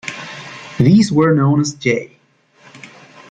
These 0.79 1.11
were 1.11 1.35
known 1.35 1.59
as 1.59 1.75
J. 1.75 2.09